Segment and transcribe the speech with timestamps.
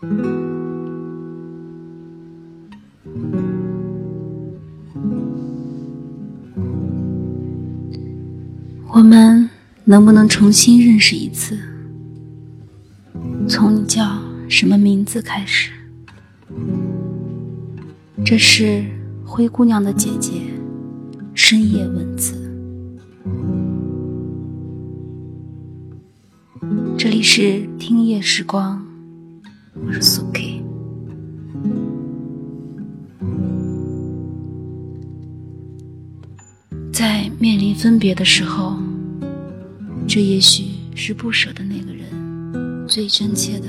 [0.00, 0.06] 我
[9.02, 9.50] 们
[9.84, 11.58] 能不能重新认识一次？
[13.48, 15.72] 从你叫什么名字开始？
[18.24, 18.84] 这是
[19.24, 20.42] 灰姑娘的姐姐
[21.34, 22.34] 深夜文字。
[26.96, 28.84] 这里是听夜时光，
[29.86, 30.62] 我是苏 K。
[36.92, 38.76] 在面临分别的时候，
[40.06, 40.64] 这也许
[40.94, 43.66] 是不舍的那个人最真切的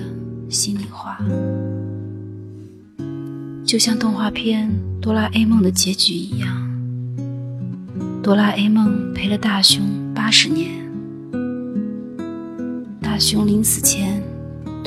[0.49, 1.19] 心里话。
[3.63, 4.67] 就像动画片
[4.99, 6.69] 《哆啦 A 梦》的结局一样，
[8.23, 10.71] 哆啦 A 梦陪了大雄八十年。
[12.99, 14.18] 大雄临死前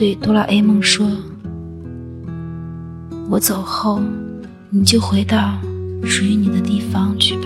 [0.02, 1.08] 对哆啦 A 梦说
[3.30, 4.02] ：“我走后，
[4.68, 5.56] 你就回到
[6.02, 7.44] 属于你的地方去吧。”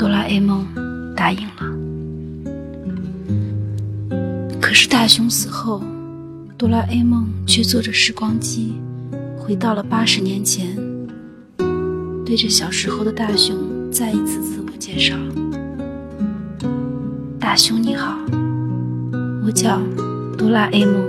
[0.00, 0.66] 哆啦 A 梦
[1.14, 1.66] 答应了。
[4.58, 5.82] 可是大雄死后，
[6.56, 8.72] 哆啦 A 梦却坐着时光机。
[9.36, 10.74] 回到了八十年前，
[12.24, 13.54] 对着小时候的大雄
[13.92, 15.14] 再一次自我介绍
[17.38, 18.16] ：“大雄你好，
[19.44, 19.78] 我叫
[20.36, 21.02] 哆啦 A 梦。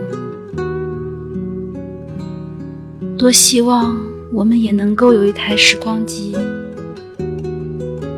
[3.17, 3.97] 多希望
[4.31, 6.35] 我们也能够有一台时光机，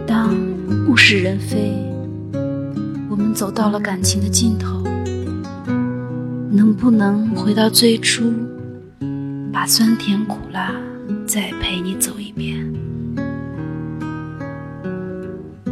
[0.05, 0.35] 当
[0.87, 1.73] 物是人非，
[3.09, 4.83] 我们走到了感情的尽头，
[6.51, 8.31] 能不能回到最初？”
[9.51, 10.73] 把酸甜苦辣
[11.25, 12.71] 再陪你走一遍，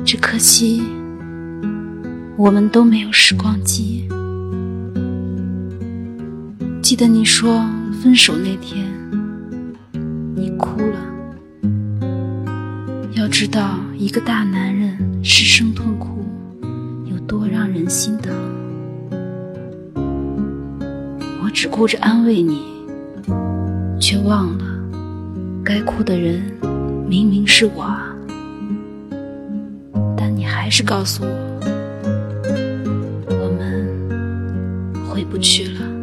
[0.04, 0.82] 只可惜
[2.36, 4.10] 我们都没有时光机。
[6.88, 7.66] 记得你说
[8.02, 8.88] 分手那天，
[10.34, 10.96] 你哭了。
[13.12, 16.24] 要知道，一个大男人失声痛哭
[17.04, 18.34] 有多让人心疼。
[21.44, 22.62] 我只顾着安慰你。
[24.00, 24.64] 却忘了，
[25.66, 26.42] 该哭的人
[27.06, 27.94] 明明是我，
[30.16, 31.30] 但你还是告诉我，
[33.28, 35.97] 我们回不去了。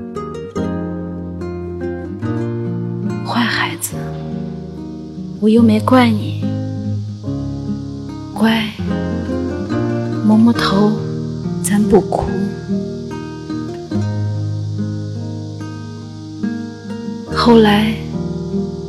[5.40, 6.42] 我又没怪你，
[8.32, 8.64] 乖，
[10.26, 10.92] 摸摸头，
[11.62, 12.24] 咱不哭。
[17.34, 17.94] 后来，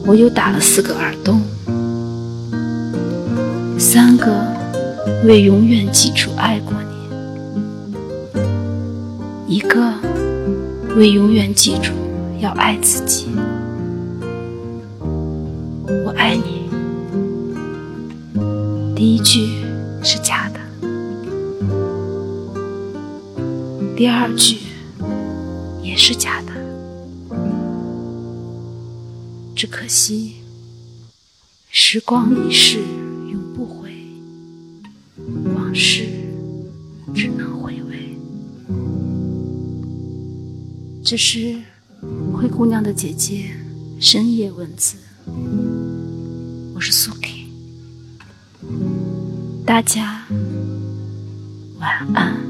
[0.06, 1.42] 我又打了四个耳洞，
[3.78, 4.32] 三个
[5.26, 6.74] 为永远记住爱过
[8.34, 9.94] 你，一个
[10.96, 11.92] 为永远记住
[12.40, 13.28] 要爱自己。
[16.16, 16.70] 爱你，
[18.96, 19.64] 第一句
[20.04, 20.60] 是假的，
[23.96, 24.58] 第二句
[25.84, 26.54] 也是假的。
[29.56, 30.36] 只可惜，
[31.70, 32.80] 时光已逝，
[33.32, 33.92] 永不回，
[35.56, 36.06] 往事
[37.14, 38.18] 只能回味。
[41.04, 41.62] 这是
[42.34, 43.52] 灰姑娘的姐姐
[44.00, 44.98] 深夜文字，
[46.76, 47.48] 我是苏 K，
[49.66, 50.26] 大家
[51.80, 52.45] 晚安。